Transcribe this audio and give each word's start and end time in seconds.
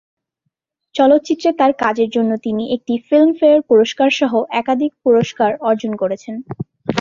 চলচ্চিত্রে 0.95 1.49
তার 1.59 1.71
কাজের 1.83 2.09
জন্য 2.09 2.31
তিনি 2.37 2.63
একটি 2.75 2.93
ফিল্মফেয়ার 3.07 3.59
পুরস্কারসহ 3.69 4.31
একাধিক 4.61 4.91
পুরস্কার 5.05 5.51
অর্জন 5.69 5.91
করেছেন। 5.95 6.35